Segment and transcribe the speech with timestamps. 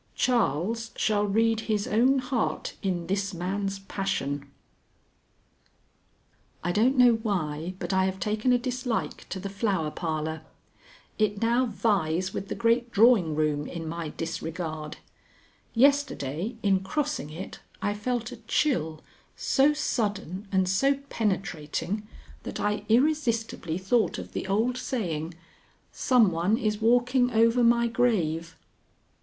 [0.15, 4.49] Charles shall read his own heart in this man's passion.
[6.63, 10.41] I don't know why, but I have taken a dislike to the Flower Parlor.
[11.19, 14.97] It now vies with the great drawing room in my disregard.
[15.75, 19.03] Yesterday, in crossing it, I felt a chill,
[19.35, 22.07] so sudden and so penetrating,
[22.41, 25.35] that I irresistibly thought of the old saying,
[25.91, 28.55] "Some one is walking over my grave."